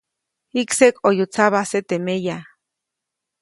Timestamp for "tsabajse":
1.33-1.79